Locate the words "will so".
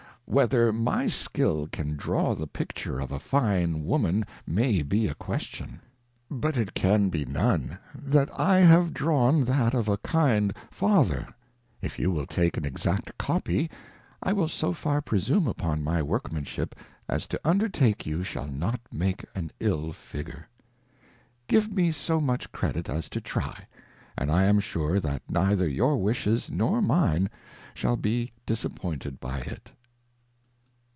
14.31-14.71